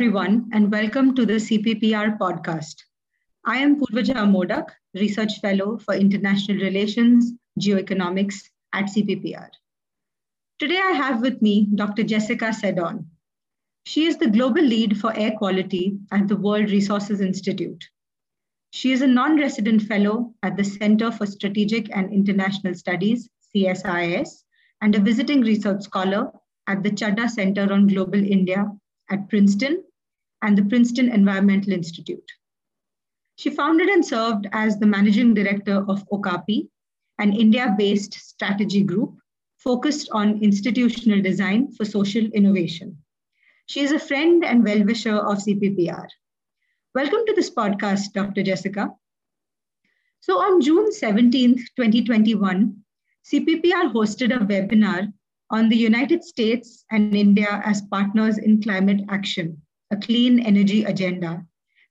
[0.00, 2.74] everyone, and welcome to the CPPR podcast.
[3.44, 8.36] I am Purvaja Modak, Research Fellow for International Relations, Geoeconomics
[8.72, 9.48] at CPPR.
[10.58, 12.02] Today I have with me Dr.
[12.02, 13.10] Jessica Seddon.
[13.84, 17.84] She is the global lead for air quality at the World Resources Institute.
[18.70, 24.44] She is a non-resident fellow at the Center for Strategic and International Studies, CSIS,
[24.80, 26.32] and a visiting research scholar
[26.66, 28.64] at the Chadha Center on Global India
[29.10, 29.84] at Princeton
[30.42, 32.30] and the Princeton Environmental Institute.
[33.36, 36.68] She founded and served as the managing director of Okapi,
[37.18, 39.16] an India based strategy group
[39.58, 42.98] focused on institutional design for social innovation.
[43.66, 46.06] She is a friend and well wisher of CPPR.
[46.94, 48.42] Welcome to this podcast, Dr.
[48.42, 48.90] Jessica.
[50.20, 52.76] So, on June 17th, 2021,
[53.24, 55.12] CPPR hosted a webinar
[55.50, 59.60] on the United States and India as partners in climate action,
[59.90, 61.44] a clean energy agenda,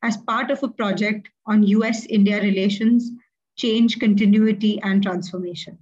[0.04, 3.12] as part of a project on US India relations,
[3.58, 5.78] change, continuity, and transformation.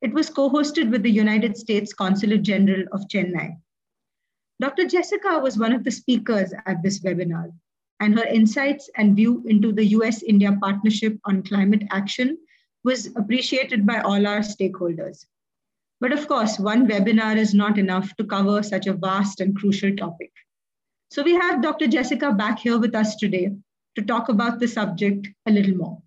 [0.00, 3.56] It was co hosted with the United States Consulate General of Chennai.
[4.60, 4.86] Dr.
[4.86, 7.50] Jessica was one of the speakers at this webinar,
[7.98, 12.38] and her insights and view into the US India partnership on climate action
[12.84, 15.26] was appreciated by all our stakeholders.
[16.00, 19.94] But of course, one webinar is not enough to cover such a vast and crucial
[19.96, 20.32] topic.
[21.10, 21.88] So we have Dr.
[21.88, 23.50] Jessica back here with us today
[23.96, 26.00] to talk about the subject a little more.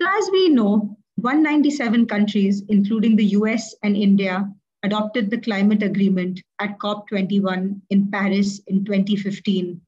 [0.00, 4.50] So as we know, 197 countries, including the US and India,
[4.82, 9.78] adopted the climate agreement at COP21 in Paris in 2015,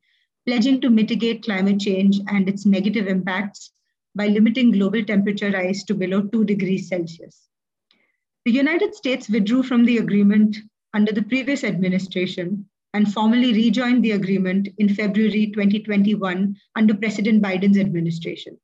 [0.46, 3.72] pledging to mitigate climate change and its negative impacts
[4.14, 7.48] by limiting global temperature rise to below 2 degrees Celsius.
[8.44, 10.58] The United States withdrew from the agreement
[10.92, 17.78] under the previous administration and formally rejoined the agreement in February 2021 under President Biden's
[17.78, 18.58] administration.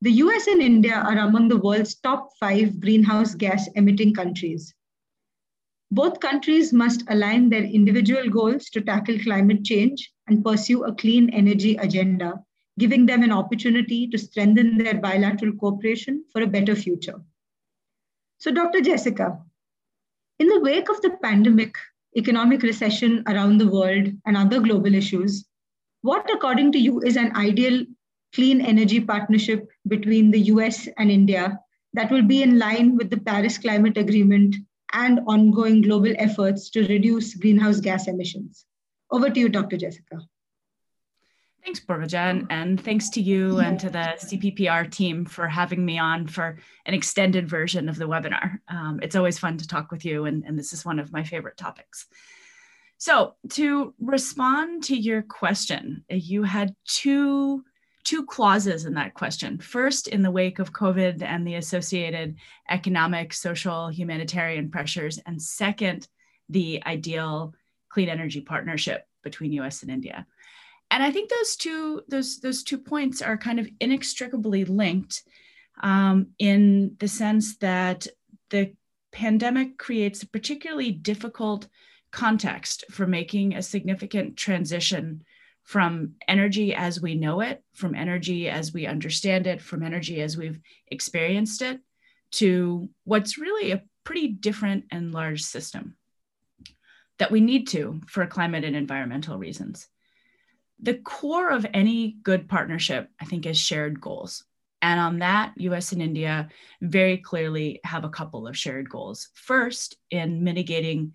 [0.00, 4.74] The US and India are among the world's top five greenhouse gas emitting countries.
[5.92, 11.28] Both countries must align their individual goals to tackle climate change and pursue a clean
[11.30, 12.42] energy agenda,
[12.78, 17.20] giving them an opportunity to strengthen their bilateral cooperation for a better future.
[18.38, 18.80] So, Dr.
[18.80, 19.38] Jessica,
[20.38, 21.76] in the wake of the pandemic,
[22.16, 25.46] economic recession around the world, and other global issues,
[26.02, 27.84] what, according to you, is an ideal
[28.34, 31.58] clean energy partnership between the US and India
[31.92, 34.56] that will be in line with the Paris Climate Agreement
[34.92, 38.66] and ongoing global efforts to reduce greenhouse gas emissions?
[39.10, 39.76] Over to you, Dr.
[39.76, 40.20] Jessica.
[41.64, 46.26] Thanks, Purvajan, and thanks to you and to the CPPR team for having me on
[46.26, 48.58] for an extended version of the webinar.
[48.66, 51.22] Um, it's always fun to talk with you, and, and this is one of my
[51.22, 52.08] favorite topics.
[52.98, 57.64] So to respond to your question, you had two,
[58.02, 59.58] two clauses in that question.
[59.58, 62.38] First, in the wake of COVID and the associated
[62.70, 66.08] economic, social, humanitarian pressures, and second,
[66.48, 67.54] the ideal
[67.88, 70.26] clean energy partnership between US and India
[70.92, 75.22] and I think those two those those two points are kind of inextricably linked
[75.82, 78.06] um, in the sense that
[78.50, 78.74] the
[79.10, 81.66] pandemic creates a particularly difficult
[82.10, 85.24] context for making a significant transition
[85.62, 90.36] from energy as we know it, from energy as we understand it, from energy as
[90.36, 91.80] we've experienced it,
[92.32, 95.96] to what's really a pretty different and large system
[97.18, 99.88] that we need to for climate and environmental reasons
[100.82, 104.44] the core of any good partnership, I think, is shared goals.
[104.82, 106.48] And on that, US and India
[106.80, 109.28] very clearly have a couple of shared goals.
[109.34, 111.14] First, in mitigating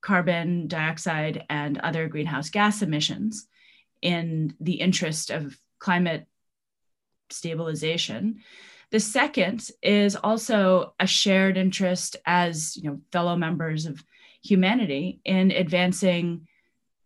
[0.00, 3.46] carbon dioxide and other greenhouse gas emissions
[4.00, 6.26] in the interest of climate
[7.30, 8.40] stabilization.
[8.90, 14.02] The second is also a shared interest as you know, fellow members of
[14.42, 16.46] humanity in advancing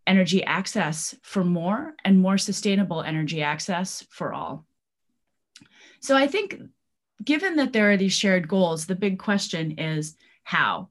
[0.05, 4.65] energy access for more and more sustainable energy access for all.
[5.99, 6.61] So I think
[7.23, 10.89] given that there are these shared goals, the big question is how?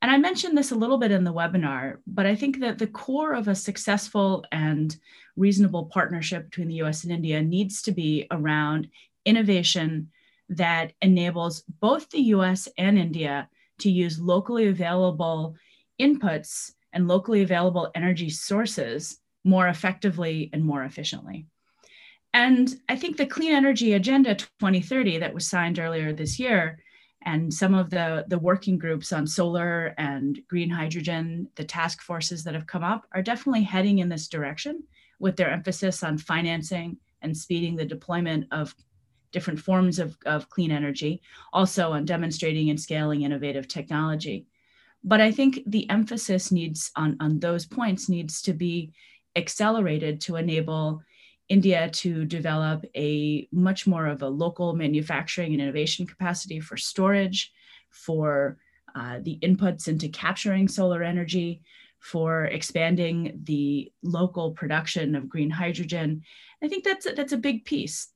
[0.00, 2.86] And I mentioned this a little bit in the webinar, but I think that the
[2.86, 4.94] core of a successful and
[5.36, 8.88] reasonable partnership between the US and India needs to be around
[9.24, 10.10] innovation
[10.50, 15.56] that enables both the US and India to use locally available
[16.00, 21.46] inputs and locally available energy sources more effectively and more efficiently.
[22.32, 26.78] And I think the Clean Energy Agenda 2030 that was signed earlier this year
[27.24, 32.44] And some of the, the working groups on solar and green hydrogen, the task forces
[32.44, 34.82] that have come up, are definitely heading in this direction
[35.18, 38.74] with their emphasis on financing and speeding the deployment of
[39.32, 44.46] different forms of, of clean energy, also on demonstrating and scaling innovative technology.
[45.04, 48.92] But I think the emphasis needs on, on those points needs to be
[49.36, 51.02] accelerated to enable
[51.50, 57.52] India to develop a much more of a local manufacturing and innovation capacity for storage,
[57.90, 58.56] for
[58.94, 61.60] uh, the inputs into capturing solar energy,
[61.98, 66.22] for expanding the local production of green hydrogen.
[66.62, 68.08] I think that's a, that's a big piece.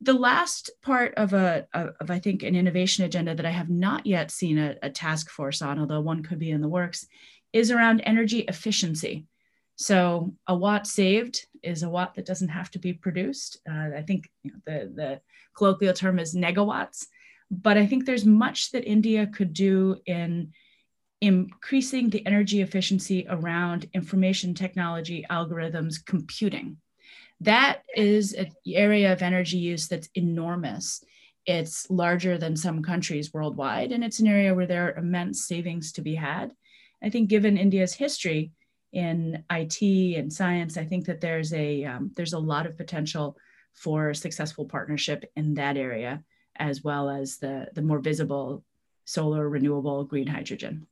[0.00, 4.06] The last part of a of I think an innovation agenda that I have not
[4.06, 7.06] yet seen a, a task force on, although one could be in the works,
[7.52, 9.26] is around energy efficiency.
[9.76, 13.58] So a watt saved is a watt that doesn't have to be produced.
[13.68, 15.20] Uh, I think you know, the, the
[15.56, 17.06] colloquial term is negawatts,
[17.50, 20.52] but I think there's much that India could do in
[21.20, 26.76] increasing the energy efficiency around information technology, algorithms, computing.
[27.44, 31.04] That is an area of energy use that's enormous.
[31.46, 35.92] It's larger than some countries worldwide, and it's an area where there are immense savings
[35.92, 36.52] to be had.
[37.02, 38.52] I think given India's history,
[38.94, 39.82] in IT
[40.16, 43.36] and science, I think that there's a um, there's a lot of potential
[43.74, 46.22] for successful partnership in that area,
[46.56, 48.64] as well as the the more visible
[49.04, 50.86] solar, renewable, green hydrogen.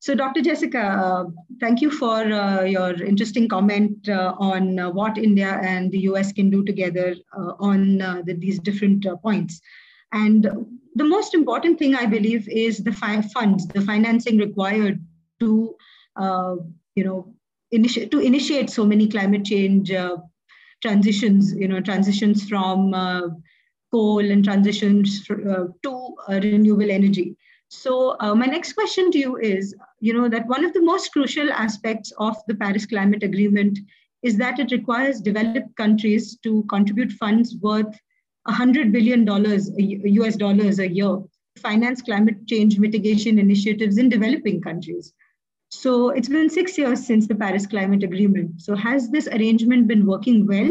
[0.00, 0.42] So, Dr.
[0.42, 1.24] Jessica, uh,
[1.58, 6.32] thank you for uh, your interesting comment uh, on uh, what India and the US
[6.32, 9.60] can do together uh, on uh, the, these different points.
[10.12, 10.48] And
[10.94, 15.04] the most important thing, I believe, is the funds, the financing required
[15.40, 15.74] to
[16.94, 17.32] you know,
[17.72, 19.92] initi- to initiate so many climate change
[20.80, 22.92] transitions, you know, transitions from
[23.92, 27.36] coal and transitions to renewable energy.
[27.68, 31.12] So uh, my next question to you is, you know, that one of the most
[31.12, 33.78] crucial aspects of the Paris Climate Agreement
[34.22, 37.98] is that it requires developed countries to contribute funds worth
[38.48, 45.12] $100 billion US dollars a year to finance climate change mitigation initiatives in developing countries.
[45.70, 48.62] So it's been six years since the Paris Climate Agreement.
[48.62, 50.70] So has this arrangement been working well?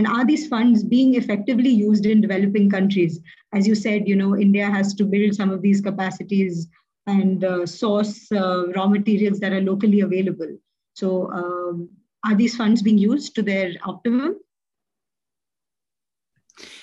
[0.00, 3.20] And are these funds being effectively used in developing countries?
[3.52, 6.68] As you said, you know, India has to build some of these capacities
[7.06, 10.56] and uh, source uh, raw materials that are locally available.
[10.94, 11.90] So um,
[12.24, 14.36] are these funds being used to their optimum?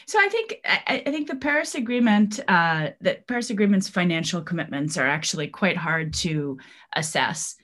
[0.06, 4.96] So I think I, I think the Paris Agreement, uh, that Paris Agreement's financial commitments
[4.96, 6.60] are actually quite hard to
[6.96, 7.56] assess.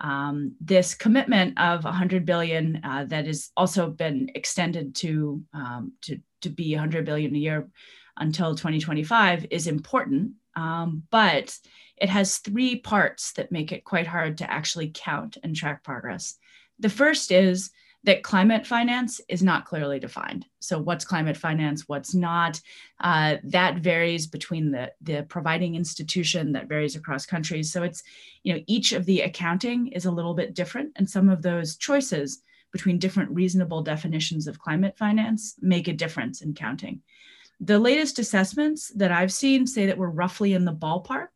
[0.00, 6.20] Um, this commitment of 100 billion uh, that has also been extended to um, to
[6.42, 7.68] to be 100 billion a year
[8.16, 11.56] until 2025 is important, um, but
[11.96, 16.36] it has three parts that make it quite hard to actually count and track progress.
[16.78, 17.70] The first is
[18.04, 20.46] that climate finance is not clearly defined.
[20.60, 21.88] So, what's climate finance?
[21.88, 22.60] What's not?
[23.00, 26.52] Uh, that varies between the the providing institution.
[26.52, 27.72] That varies across countries.
[27.72, 28.02] So, it's
[28.44, 31.76] you know each of the accounting is a little bit different, and some of those
[31.76, 32.42] choices
[32.72, 37.00] between different reasonable definitions of climate finance make a difference in counting.
[37.60, 41.28] The latest assessments that I've seen say that we're roughly in the ballpark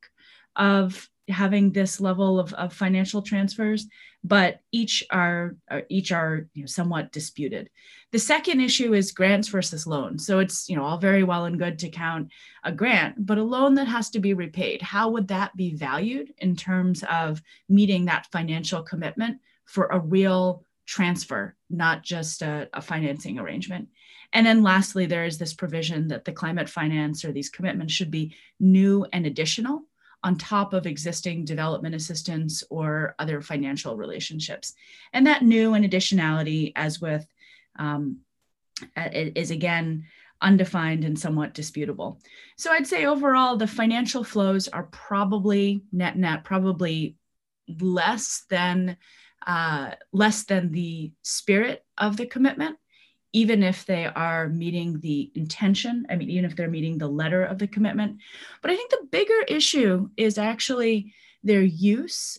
[0.54, 3.86] of having this level of, of financial transfers
[4.24, 7.70] but each are, uh, each are you know, somewhat disputed.
[8.12, 10.26] The second issue is grants versus loans.
[10.26, 12.28] So it's you know all very well and good to count
[12.62, 16.32] a grant, but a loan that has to be repaid, how would that be valued
[16.38, 22.82] in terms of meeting that financial commitment for a real transfer, not just a, a
[22.82, 23.88] financing arrangement?
[24.34, 28.10] And then lastly, there is this provision that the climate finance or these commitments should
[28.10, 29.82] be new and additional
[30.24, 34.74] on top of existing development assistance or other financial relationships.
[35.12, 37.26] And that new and additionality, as with,
[37.78, 38.18] um,
[38.96, 40.04] is again
[40.40, 42.20] undefined and somewhat disputable.
[42.56, 47.16] So I'd say overall, the financial flows are probably net net, probably
[47.80, 48.96] less than
[49.46, 52.76] uh, less than the spirit of the commitment
[53.32, 57.44] even if they are meeting the intention, I mean, even if they're meeting the letter
[57.44, 58.18] of the commitment.
[58.60, 62.38] But I think the bigger issue is actually their use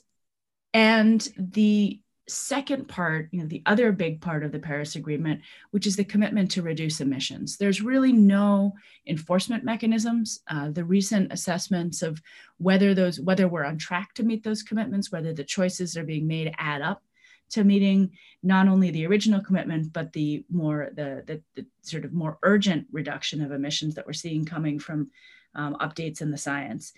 [0.73, 5.85] and the second part, you know, the other big part of the Paris Agreement, which
[5.85, 7.57] is the commitment to reduce emissions.
[7.57, 8.73] There's really no
[9.07, 10.41] enforcement mechanisms.
[10.47, 12.21] Uh, the recent assessments of
[12.57, 16.25] whether those, whether we're on track to meet those commitments, whether the choices are being
[16.25, 17.03] made add up
[17.51, 22.13] to meeting not only the original commitment, but the more the, the, the sort of
[22.13, 25.09] more urgent reduction of emissions that we're seeing coming from
[25.55, 26.93] um, updates in the science.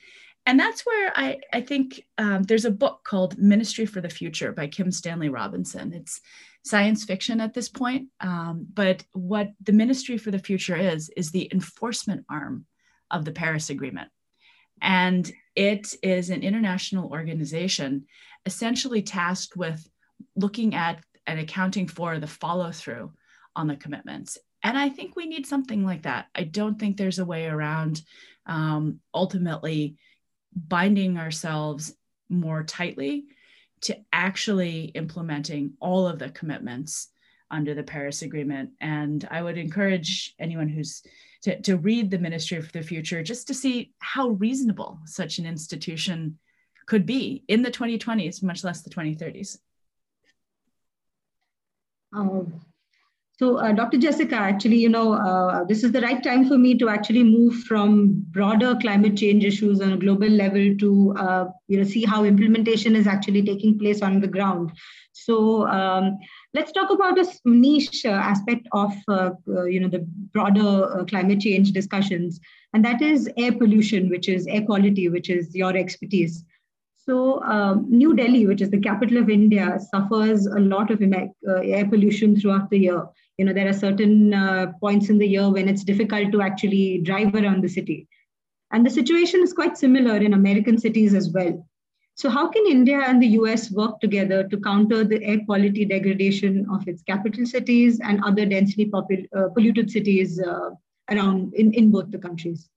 [0.45, 4.51] And that's where I, I think um, there's a book called Ministry for the Future
[4.51, 5.91] by Kim Stanley Robinson.
[5.91, 6.21] It's
[6.63, 11.31] science fiction at this point, um, but what the Ministry for the Future is, is
[11.31, 12.65] the enforcement arm
[13.09, 14.09] of the Paris Agreement.
[14.81, 18.05] And it is an international organization
[18.45, 19.87] essentially tasked with
[20.36, 23.12] looking at and accounting for the follow through
[23.55, 24.38] on the commitments.
[24.63, 26.27] And I think we need something like that.
[26.36, 28.01] I don't think there's a way around
[28.45, 29.98] um, ultimately
[30.55, 31.93] binding ourselves
[32.29, 33.25] more tightly
[33.81, 37.10] to actually implementing all of the commitments
[37.51, 38.72] under the Paris Agreement.
[38.81, 41.03] And I would encourage anyone who's
[41.43, 45.45] to, to read the Ministry of the Future just to see how reasonable such an
[45.45, 46.39] institution
[46.88, 49.57] could be in the 2020s, much less the 2030s.
[52.15, 52.62] Um,
[53.38, 53.98] so, uh, Dr.
[53.98, 57.53] Jessica, actually, you know, uh, this is the right time for me to actually move
[57.63, 62.24] from broader climate change issues on a global level to, uh, you know, see how
[62.24, 64.72] implementation is actually taking place on the ground.
[65.12, 66.17] So, um,
[66.53, 71.41] let's talk about a niche uh, aspect of, uh, uh, you know, the broader climate
[71.41, 72.39] change discussions,
[72.74, 76.45] and that is air pollution, which is air quality, which is your expertise.
[77.07, 81.51] So um, New Delhi, which is the capital of India, suffers a lot of uh,
[81.63, 83.03] air pollution throughout the year.
[83.38, 87.01] You know, there are certain uh, points in the year when it's difficult to actually
[87.03, 88.07] drive around the city.
[88.71, 91.67] And the situation is quite similar in American cities as well.
[92.15, 96.65] So how can India and the US work together to counter the air quality degradation
[96.71, 100.71] of its capital cities and other densely popul- uh, polluted cities uh,
[101.12, 102.69] around in, in both the countries?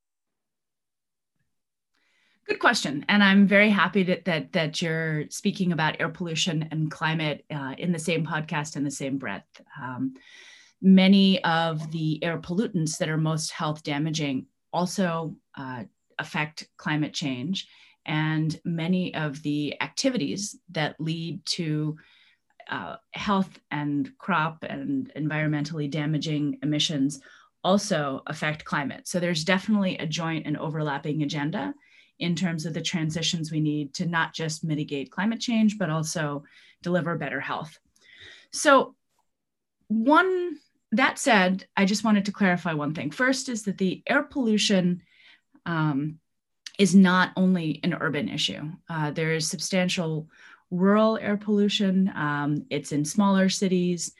[2.49, 6.91] Good question, and I'm very happy that that, that you're speaking about air pollution and
[6.91, 9.45] climate uh, in the same podcast in the same breath.
[9.79, 10.15] Um,
[10.81, 15.85] many of the air pollutants that are most health damaging also uh,
[16.19, 17.69] affect climate change,
[18.07, 21.99] and many of the activities that lead to
[22.71, 27.21] uh, health and crop and environmentally damaging emissions
[27.63, 29.07] also affect climate.
[29.07, 31.75] So there's definitely a joint and overlapping agenda
[32.19, 36.45] in terms of the transitions we need to not just mitigate climate change, but also
[36.83, 37.79] deliver better health.
[38.53, 38.95] So,
[39.89, 40.59] one,
[40.93, 43.11] that said, I just wanted to clarify one thing.
[43.11, 45.03] First is that the air pollution
[45.67, 46.19] um,
[46.79, 50.29] is not only an urban issue, uh, there is substantial
[50.71, 54.13] rural air pollution, um, it's in smaller cities.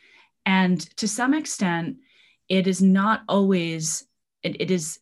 [0.47, 1.99] And to some extent,
[2.49, 4.07] it is not always,
[4.43, 5.01] it, it is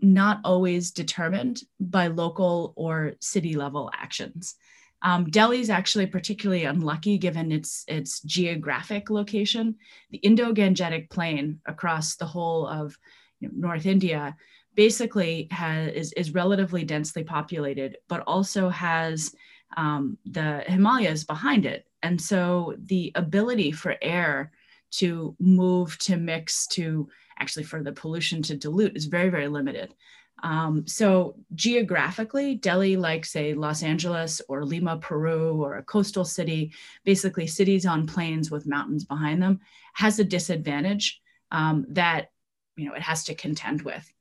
[0.00, 4.56] not always determined by local or city level actions.
[5.02, 9.76] Um, Delhi is actually particularly unlucky given its, its geographic location.
[10.10, 12.96] The Indo-Gangetic Plain across the whole of
[13.40, 14.34] you know, North India
[14.74, 19.34] basically has, is, is relatively densely populated, but also has
[19.76, 21.86] um, the Himalayas behind it.
[22.02, 24.52] And so the ability for air
[24.92, 29.94] to move, to mix, to actually for the pollution to dilute is very, very limited.
[30.42, 36.72] Um, so geographically, Delhi, like say Los Angeles or Lima, Peru, or a coastal city,
[37.04, 39.60] basically cities on plains with mountains behind them,
[39.94, 42.30] has a disadvantage um, that
[42.76, 44.12] you know it has to contend with.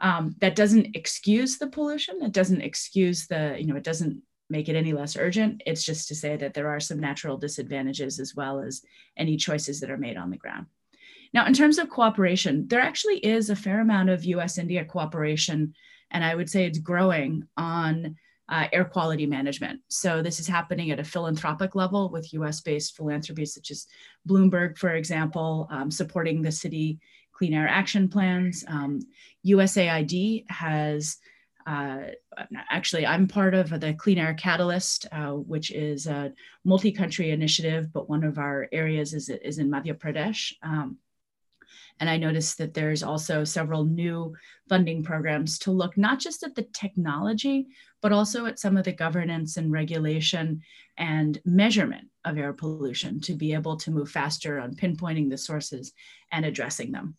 [0.00, 2.22] Um, that doesn't excuse the pollution.
[2.22, 5.62] It doesn't excuse the you know it doesn't make it any less urgent.
[5.66, 8.82] It's just to say that there are some natural disadvantages as well as
[9.16, 10.66] any choices that are made on the ground.
[11.32, 15.74] Now, in terms of cooperation, there actually is a fair amount of US India cooperation,
[16.10, 18.16] and I would say it's growing on
[18.48, 19.80] uh, air quality management.
[19.88, 23.86] So, this is happening at a philanthropic level with US based philanthropies such as
[24.28, 26.98] Bloomberg, for example, um, supporting the city
[27.32, 28.64] clean air action plans.
[28.66, 29.00] Um,
[29.46, 31.16] USAID has
[31.66, 32.00] uh,
[32.70, 36.32] actually, I'm part of the Clean Air Catalyst, uh, which is a
[36.64, 40.52] multi-country initiative, but one of our areas is, is in Madhya Pradesh.
[40.62, 40.96] Um,
[42.00, 44.34] and I noticed that there's also several new
[44.68, 47.66] funding programs to look not just at the technology,
[48.00, 50.62] but also at some of the governance and regulation
[50.96, 55.92] and measurement of air pollution to be able to move faster on pinpointing the sources
[56.32, 57.16] and addressing them.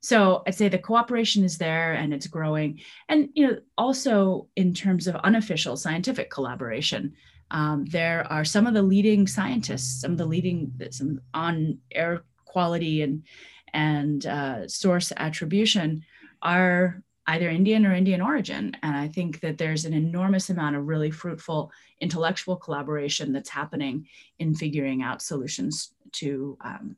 [0.00, 2.80] So I'd say the cooperation is there and it's growing.
[3.08, 7.14] And you know, also in terms of unofficial scientific collaboration,
[7.50, 12.22] um, there are some of the leading scientists, some of the leading some on air
[12.44, 13.22] quality and
[13.72, 16.04] and uh, source attribution
[16.42, 18.76] are either Indian or Indian origin.
[18.82, 21.70] And I think that there's an enormous amount of really fruitful
[22.00, 24.06] intellectual collaboration that's happening
[24.38, 26.96] in figuring out solutions to um,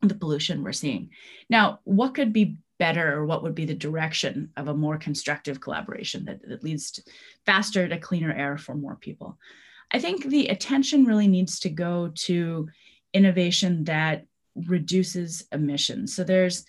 [0.00, 1.10] the pollution we're seeing.
[1.50, 5.60] Now, what could be better or what would be the direction of a more constructive
[5.60, 7.02] collaboration that, that leads to
[7.46, 9.38] faster to cleaner air for more people.
[9.92, 12.68] I think the attention really needs to go to
[13.12, 16.14] innovation that reduces emissions.
[16.14, 16.64] So there's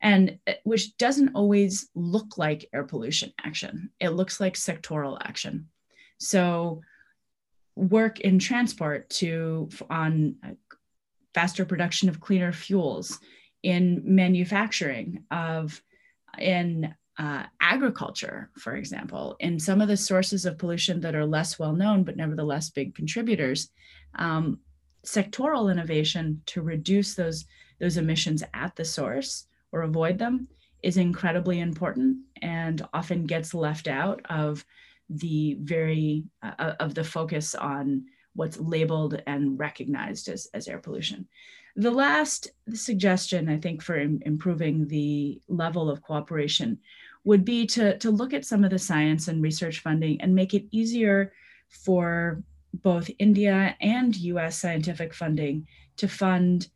[0.00, 3.90] and uh, which doesn't always look like air pollution action.
[3.98, 5.68] It looks like sectoral action.
[6.18, 6.82] So
[7.76, 10.50] work in transport to on uh,
[11.34, 13.18] faster production of cleaner fuels,
[13.62, 15.82] in manufacturing, of
[16.38, 21.58] in uh, agriculture, for example, in some of the sources of pollution that are less
[21.58, 23.70] well known, but nevertheless big contributors,
[24.18, 24.60] um,
[25.06, 27.46] sectoral innovation to reduce those,
[27.80, 30.48] those emissions at the source or avoid them
[30.82, 34.64] is incredibly important and often gets left out of
[35.08, 41.26] the very uh, of the focus on what's labeled and recognized as, as air pollution.
[41.76, 46.78] The last suggestion, I think, for Im- improving the level of cooperation
[47.24, 50.54] would be to, to look at some of the science and research funding and make
[50.54, 51.32] it easier
[51.68, 52.42] for
[52.74, 56.68] both India and US scientific funding to fund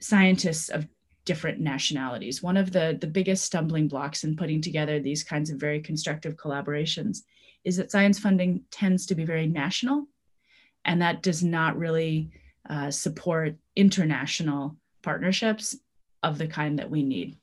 [0.00, 0.86] scientists of
[1.24, 2.42] different nationalities.
[2.42, 6.36] One of the, the biggest stumbling blocks in putting together these kinds of very constructive
[6.36, 7.18] collaborations
[7.64, 10.06] is that science funding tends to be very national,
[10.84, 12.30] and that does not really
[12.70, 15.76] uh, support international partnerships
[16.22, 17.36] of the kind that we need.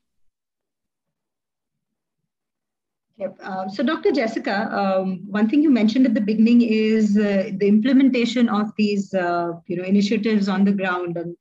[3.18, 3.38] Yep.
[3.42, 4.12] Uh, so, Dr.
[4.12, 9.14] Jessica, um, one thing you mentioned at the beginning is uh, the implementation of these,
[9.14, 11.34] uh, you know, initiatives on the ground, and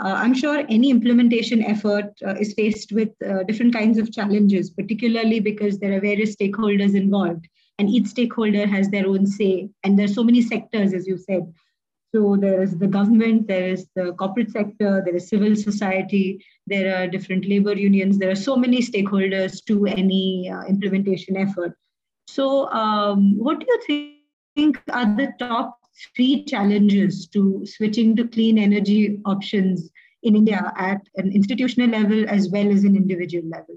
[0.00, 4.70] uh, I'm sure any implementation effort uh, is faced with uh, different kinds of challenges,
[4.70, 7.46] particularly because there are various stakeholders involved,
[7.78, 11.16] and each stakeholder has their own say, and there are so many sectors, as you
[11.16, 11.52] said,
[12.14, 16.94] so there is the government, there is the corporate sector, there is civil society, there
[16.94, 18.18] are different labor unions.
[18.18, 21.74] There are so many stakeholders to any uh, implementation effort.
[22.26, 24.16] So um, what do you
[24.54, 25.78] think are the top
[26.14, 29.90] three challenges to switching to clean energy options
[30.22, 33.76] in India at an institutional level as well as an individual level?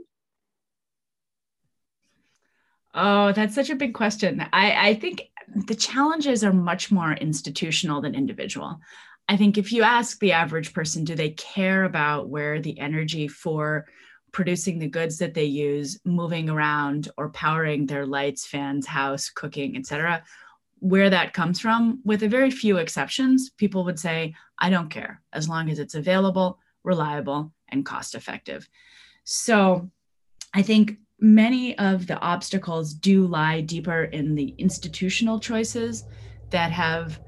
[2.94, 4.46] Oh, that's such a big question.
[4.54, 5.30] I, I think
[5.68, 8.80] the challenges are much more institutional than individual.
[9.28, 13.28] I think if you ask the average person, do they care about where the energy
[13.28, 13.86] for
[14.32, 19.78] producing the goods that they use, moving around or powering their lights, fans, house, cooking,
[19.78, 20.24] etc.,
[20.80, 25.22] where that comes from, with a very few exceptions, people would say, I don't care
[25.32, 28.68] as long as it's available, reliable, and cost effective.
[29.24, 29.90] So
[30.54, 36.04] I think many of the obstacles do lie deeper in the institutional choices
[36.50, 37.20] that have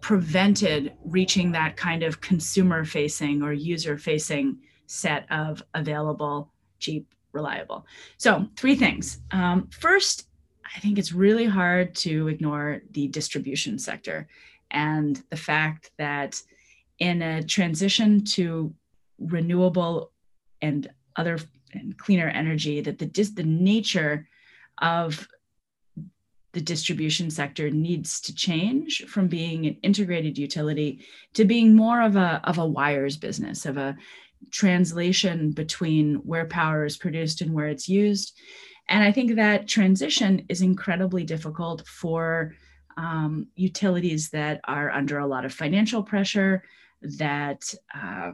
[0.00, 7.86] prevented reaching that kind of consumer facing or user facing set of available, cheap, reliable.
[8.16, 9.20] So, three things.
[9.30, 10.28] Um, first,
[10.74, 14.28] I think it's really hard to ignore the distribution sector
[14.70, 16.40] and the fact that
[16.98, 18.74] in a transition to
[19.18, 20.12] renewable
[20.62, 21.38] and other
[21.76, 24.26] and cleaner energy that the the nature
[24.78, 25.28] of
[26.52, 32.16] the distribution sector needs to change from being an integrated utility to being more of
[32.16, 33.96] a of a wires business of a
[34.50, 38.38] translation between where power is produced and where it's used.
[38.88, 42.54] And i think that transition is incredibly difficult for
[42.96, 46.62] um, utilities that are under a lot of financial pressure
[47.02, 48.32] that uh,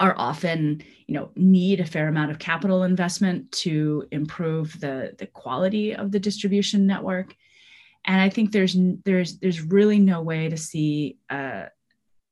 [0.00, 5.26] are often you know need a fair amount of capital investment to improve the the
[5.26, 7.34] quality of the distribution network.
[8.04, 11.68] And i think there's there's there's really no way to see a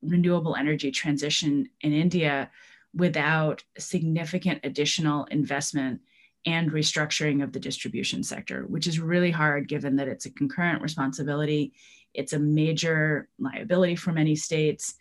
[0.01, 2.49] renewable energy transition in india
[2.93, 6.01] without significant additional investment
[6.45, 10.81] and restructuring of the distribution sector which is really hard given that it's a concurrent
[10.81, 11.73] responsibility.
[12.13, 14.95] It's a major liability for many states.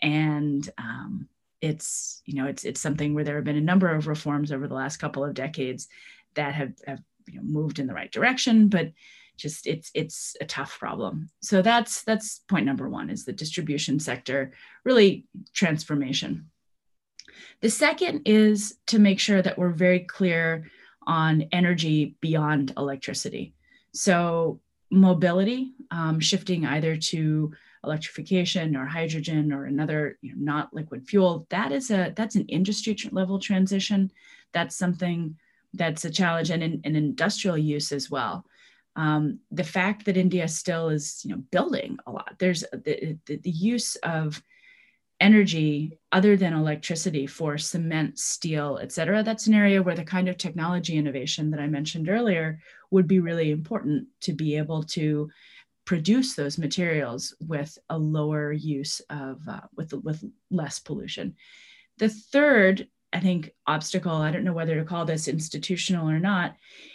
[0.00, 1.28] And um,
[1.60, 4.66] it's you know it's it's something where there have been a number of reforms over
[4.66, 5.88] the last couple of decades
[6.34, 8.92] that have, have you know, moved in the right direction but
[9.40, 11.30] just it's it's a tough problem.
[11.40, 14.52] So that's that's point number one is the distribution sector
[14.84, 16.50] really transformation.
[17.60, 20.70] The second is to make sure that we're very clear
[21.06, 23.54] on energy beyond electricity.
[23.94, 27.52] So mobility um, shifting either to
[27.84, 32.46] electrification or hydrogen or another you know, not liquid fuel that is a that's an
[32.46, 34.10] industry level transition.
[34.52, 35.36] That's something
[35.74, 38.44] that's a challenge and an industrial use as well.
[38.96, 43.36] Um, the fact that india still is you know building a lot there's the, the,
[43.36, 44.42] the use of
[45.20, 50.28] energy other than electricity for cement, steel, et cetera, that's an area where the kind
[50.28, 52.58] of technology innovation that I mentioned earlier
[52.90, 55.30] would be really important to be able to
[55.90, 61.34] produce those materials with a lower use of, uh, with, with less pollution.
[61.98, 66.54] The third, I think, obstacle, I don't know whether to call this institutional or not,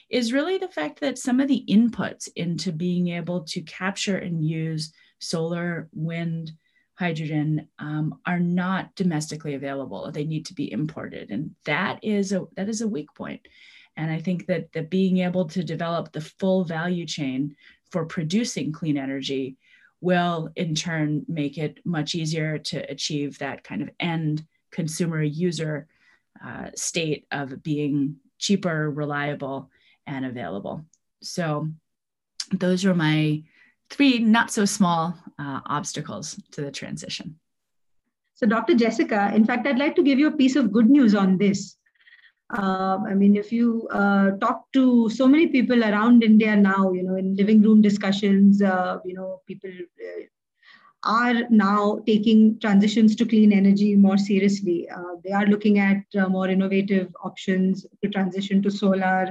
[0.10, 4.42] is really the fact that some of the inputs into being able to capture and
[4.42, 6.54] use solar, wind,
[6.94, 10.10] hydrogen um, are not domestically available.
[10.10, 13.46] They need to be imported, and that is a that is a weak point.
[13.98, 17.56] And I think that that being able to develop the full value chain
[17.92, 19.58] for producing clean energy
[20.02, 25.88] will in turn make it much easier to achieve that kind of end consumer user
[26.46, 29.70] uh, state of being cheaper, reliable,
[30.06, 30.86] and available.
[31.22, 31.70] So
[32.52, 33.44] those are my
[33.90, 37.40] three not so small uh, obstacles to the transition.
[38.36, 38.76] So, Dr.
[38.76, 41.78] Jessica, in fact, I'd like to give you a piece of good news on this.
[42.54, 47.02] Uh, I mean, if you uh, talk to so many people around India now, you
[47.02, 50.24] know, in living room discussions, uh, you know, people uh,
[51.04, 54.88] are now taking transitions to clean energy more seriously.
[54.90, 59.28] Uh, they are looking at uh, more innovative options to transition to solar,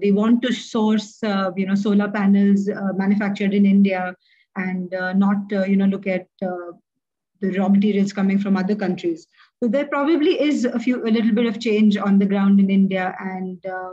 [0.00, 4.14] they want to source, you know, solar panels manufactured in India
[4.56, 5.36] and not,
[5.68, 9.26] you know, look at the raw materials coming from other countries.
[9.62, 12.70] So there probably is a few, a little bit of change on the ground in
[12.70, 13.92] India, and uh,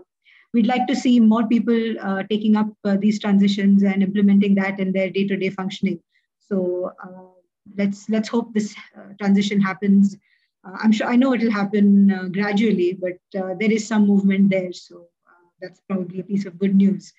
[0.54, 4.80] we'd like to see more people uh, taking up uh, these transitions and implementing that
[4.80, 6.00] in their day-to-day functioning.
[6.40, 6.92] So
[7.76, 8.76] let's let's hope this
[9.20, 10.16] transition happens.
[10.64, 14.72] I'm sure I know it'll happen gradually, but there is some movement there.
[14.72, 15.08] So
[15.62, 17.12] that's probably a piece of good news.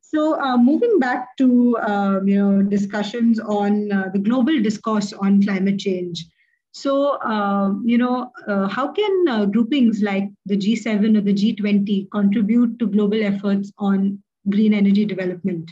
[0.00, 5.42] So uh, moving back to um, you know discussions on uh, the global discourse on
[5.42, 6.26] climate change.
[6.72, 12.10] So uh, you know uh, how can uh, groupings like the G7 or the G20
[12.10, 15.70] contribute to global efforts on green energy development?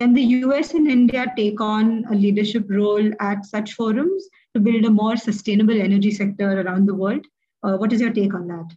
[0.00, 4.84] Can the US and India take on a leadership role at such forums to build
[4.84, 7.24] a more sustainable energy sector around the world?
[7.62, 8.76] Uh, what is your take on that?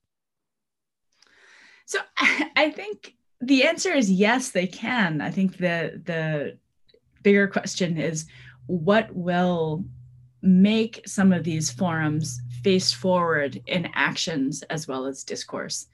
[1.85, 1.99] So
[2.55, 5.21] I think the answer is yes, they can.
[5.21, 6.57] I think the the
[7.23, 8.25] bigger question is
[8.67, 9.85] what will
[10.41, 15.87] make some of these forums face forward in actions as well as discourse.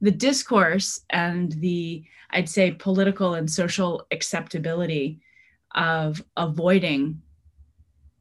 [0.00, 5.20] The discourse and the, I'd say, political and social acceptability
[5.74, 7.22] of avoiding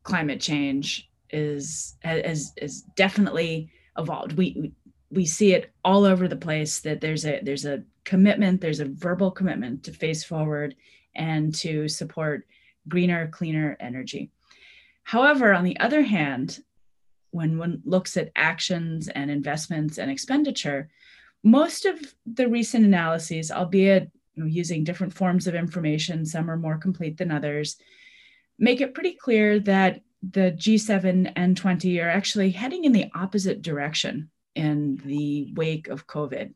[0.04, 4.34] climate change is has, has definitely evolved.
[4.34, 4.72] We
[5.12, 8.86] we see it all over the place that there's a there's a commitment there's a
[8.86, 10.76] verbal commitment to face forward
[11.16, 12.46] and to support
[12.88, 14.30] greener cleaner energy
[15.06, 16.60] however on the other hand
[17.32, 20.90] when one looks at actions and investments and expenditure
[21.44, 27.18] most of the recent analyses albeit using different forms of information some are more complete
[27.18, 27.78] than others
[28.60, 33.62] make it pretty clear that the G7 and 20 are actually heading in the opposite
[33.62, 36.54] direction in the wake of COVID.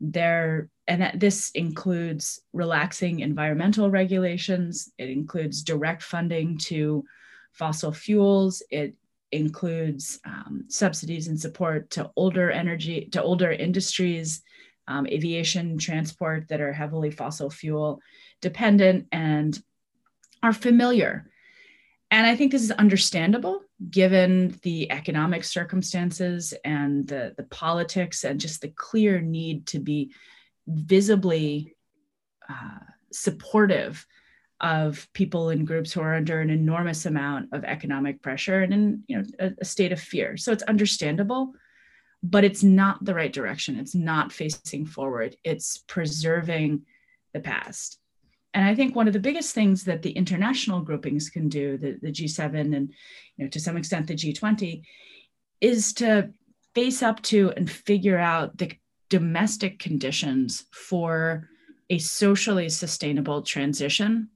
[0.00, 4.90] There, and this includes relaxing environmental regulations.
[4.98, 7.04] It includes direct funding to
[7.52, 8.62] fossil fuels.
[8.70, 8.94] It
[9.32, 14.42] includes um, subsidies and support to older energy, to older industries,
[14.88, 18.00] um, aviation, transport that are heavily fossil fuel
[18.40, 19.62] dependent and
[20.42, 21.30] are familiar.
[22.10, 28.40] And I think this is understandable given the economic circumstances and the, the politics and
[28.40, 30.12] just the clear need to be
[30.66, 31.76] visibly
[32.48, 32.80] uh,
[33.12, 34.04] supportive
[34.60, 39.02] of people in groups who are under an enormous amount of economic pressure and in
[39.06, 40.36] you know a, a state of fear.
[40.36, 41.52] So it's understandable
[42.22, 43.78] but it's not the right direction.
[43.78, 45.36] It's not facing forward.
[45.44, 46.82] It's preserving
[47.32, 47.98] the past.
[48.52, 51.98] And I think one of the biggest things that the international groupings can do, the,
[52.02, 52.92] the G7 and
[53.36, 54.82] you know, to some extent the G20,
[55.60, 56.30] is to
[56.74, 58.72] face up to and figure out the
[59.08, 61.48] domestic conditions for
[61.90, 64.28] a socially sustainable transition.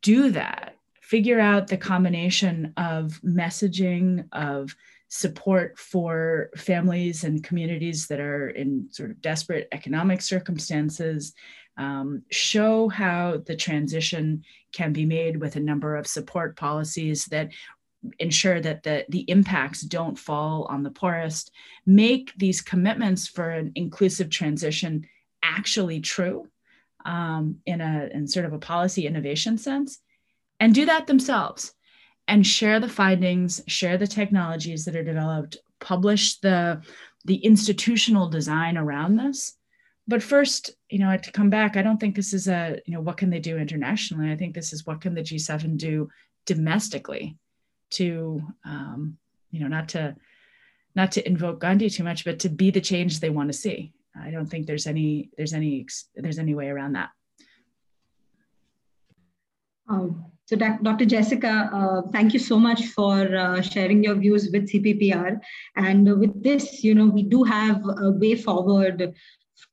[0.00, 0.76] Do that.
[1.00, 4.74] Figure out the combination of messaging, of
[5.08, 11.34] support for families and communities that are in sort of desperate economic circumstances,
[11.76, 17.50] um, show how the transition can be made with a number of support policies that
[18.18, 21.50] ensure that the, the impacts don't fall on the poorest,
[21.86, 25.06] make these commitments for an inclusive transition
[25.42, 26.48] actually true
[27.04, 30.00] um, in a in sort of a policy innovation sense,
[30.60, 31.74] and do that themselves.
[32.28, 36.80] and share the findings, share the technologies that are developed, publish the,
[37.24, 39.54] the institutional design around this.
[40.08, 43.00] But first, you know, to come back, I don't think this is a, you know,
[43.00, 44.32] what can they do internationally?
[44.32, 46.08] I think this is what can the G7 do
[46.46, 47.36] domestically
[47.90, 49.16] to, um,
[49.50, 50.16] you know, not to,
[50.94, 53.92] not to invoke Gandhi too much, but to be the change they want to see.
[54.20, 57.10] I don't think there's any, there's any, there's any way around that.
[59.88, 61.06] Um, so, Dr.
[61.06, 65.40] Jessica, uh, thank you so much for uh, sharing your views with CPPR.
[65.76, 69.14] And with this, you know, we do have a way forward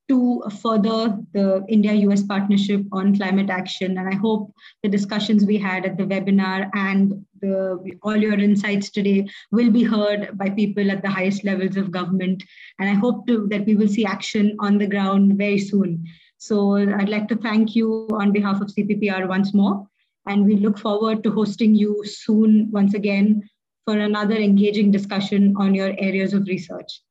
[0.08, 3.98] to further the India US partnership on climate action.
[3.98, 8.90] And I hope the discussions we had at the webinar and the, all your insights
[8.90, 12.44] today will be heard by people at the highest levels of government.
[12.80, 16.06] And I hope to, that we will see action on the ground very soon.
[16.38, 19.88] So I'd like to thank you on behalf of CPPR once more.
[20.26, 23.50] And we look forward to hosting you soon once again
[23.86, 27.02] for another engaging discussion on your areas of research.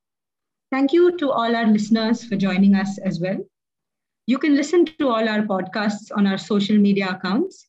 [0.70, 3.38] Thank you to all our listeners for joining us as well.
[4.26, 7.67] You can listen to all our podcasts on our social media accounts.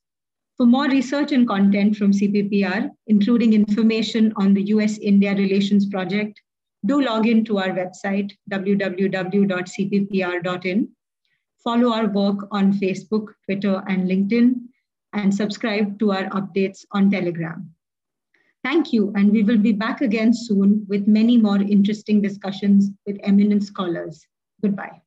[0.59, 6.41] For more research and content from CPPR, including information on the US India Relations Project,
[6.85, 8.89] do log in to our website, www.cppr.in.
[11.63, 14.55] Follow our work on Facebook, Twitter, and LinkedIn,
[15.13, 17.73] and subscribe to our updates on Telegram.
[18.61, 23.17] Thank you, and we will be back again soon with many more interesting discussions with
[23.23, 24.25] eminent scholars.
[24.61, 24.99] Goodbye.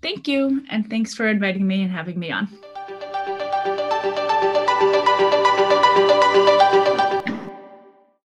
[0.00, 2.46] Thank you, and thanks for inviting me and having me on.